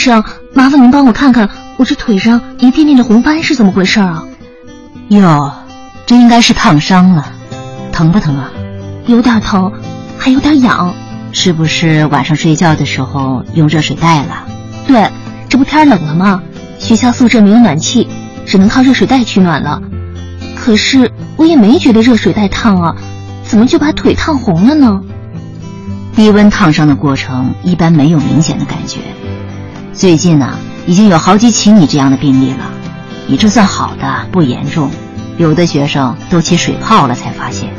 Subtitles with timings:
[0.00, 4.24] 生，麻烦您帮我看看，我这腿上一片片的红斑是怎么回事啊？
[5.08, 5.52] 哟，
[6.06, 7.26] 这应该是烫伤了，
[7.92, 8.50] 疼不疼啊？
[9.06, 9.70] 有点疼，
[10.18, 10.94] 还有点痒。
[11.32, 14.46] 是不是晚上睡觉的时候用热水袋了？
[14.86, 15.10] 对，
[15.50, 16.42] 这不天冷了吗？
[16.78, 18.08] 学校宿舍没有暖气，
[18.46, 19.82] 只能靠热水袋取暖了。
[20.56, 22.96] 可是我也没觉得热水袋烫啊，
[23.44, 25.02] 怎么就把腿烫红了呢？
[26.16, 29.00] 低温烫伤的过程一般没有明显的感觉。
[29.92, 32.70] 最近呢，已经有好几起你这样的病例了。
[33.26, 34.90] 你这算好的，不严重。
[35.36, 37.70] 有的学生都起水泡了才发现。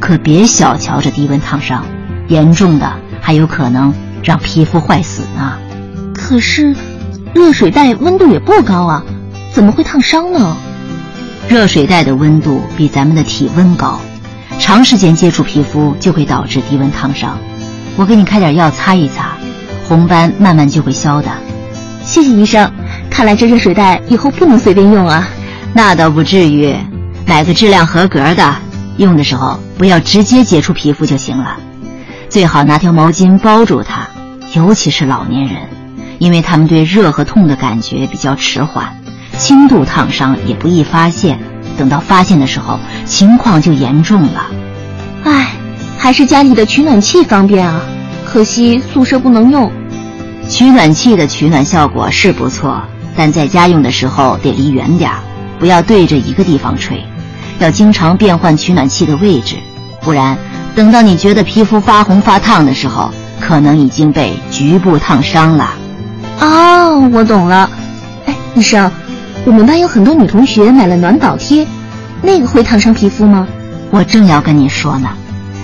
[0.00, 1.84] 可别小瞧这低温烫伤，
[2.28, 3.92] 严重的还有可能
[4.22, 5.58] 让皮肤坏死呢。
[6.14, 6.74] 可是，
[7.34, 9.02] 热水袋温度也不高啊，
[9.52, 10.56] 怎么会烫伤呢？
[11.48, 13.98] 热水袋的温度比咱们的体温高，
[14.58, 17.38] 长时间接触皮肤就会导致低温烫伤。
[17.96, 19.27] 我给你开点药擦一擦，
[19.88, 21.30] 红斑慢慢就会消的。
[22.04, 22.70] 谢谢医生，
[23.10, 25.26] 看来这热水袋以后不能随便用啊。
[25.72, 26.74] 那倒不至于，
[27.26, 28.54] 买个质量合格的，
[28.98, 31.56] 用的时候不要直接接触皮肤就行了。
[32.28, 34.06] 最好拿条毛巾包住它，
[34.52, 35.56] 尤其是老年人，
[36.18, 39.00] 因为他们对热和痛的感觉比较迟缓，
[39.38, 41.38] 轻度烫伤也不易发现，
[41.78, 44.46] 等到发现的时候，情况就严重了。
[45.24, 45.46] 唉。
[46.00, 47.82] 还是家里的取暖器方便啊，
[48.24, 49.70] 可惜宿舍不能用。
[50.48, 52.80] 取暖器的取暖效果是不错，
[53.14, 55.18] 但在家用的时候得离远点儿，
[55.58, 57.04] 不要对着一个地方吹，
[57.58, 59.56] 要经常变换取暖器的位置，
[60.00, 60.38] 不然
[60.74, 65.70] 等到你觉得皮肤发红发烫的时候，可能已经被局部烫伤了。
[66.40, 67.68] 哦，我懂了。
[68.24, 68.90] 哎，医生，
[69.44, 71.66] 我们班有很多女同学买了暖宝贴，
[72.22, 73.46] 那个会烫伤皮肤吗？
[73.90, 75.10] 我正要跟你说呢。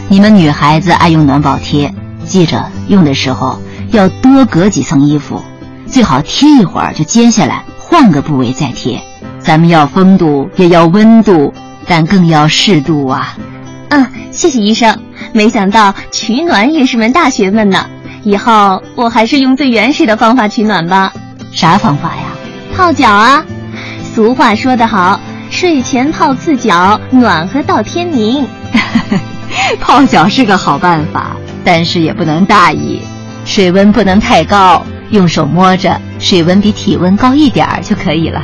[0.09, 1.93] 你们女孩子爱用暖宝贴，
[2.27, 3.59] 记着用的时候
[3.95, 5.41] 要多隔几层衣服，
[5.87, 9.01] 最好贴一会儿就揭下来，换个部位再贴。
[9.39, 11.55] 咱们要风度，也要温度，
[11.87, 13.37] 但更要适度啊。
[13.91, 14.99] 嗯，谢谢医生。
[15.33, 17.87] 没想到取暖也是门大学问呢，
[18.25, 21.13] 以后我还是用最原始的方法取暖吧。
[21.53, 22.23] 啥方法呀？
[22.77, 23.45] 泡脚啊。
[24.15, 25.21] 俗话说得好，
[25.51, 28.45] 睡前泡次脚，暖和到天明。
[29.81, 33.01] 泡脚是个好办法，但是也不能大意，
[33.45, 38.43] 水温不能太高，用手摸着，水温比体温高一点儿就可以了，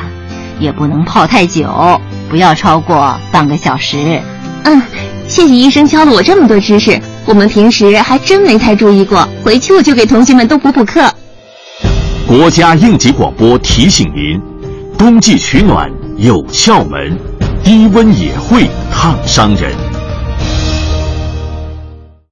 [0.59, 4.21] 也不能泡太久，不要超过半个小时。
[4.63, 4.81] 嗯，
[5.27, 11.11] 谢谢医生教了我这么多知识，我们平时还真没太注意过，回去我就给同学们都补补课。
[12.27, 14.39] 国家应急广播提醒您：
[14.97, 17.17] 冬季取暖有窍门，
[17.63, 19.90] 低温也会烫伤人。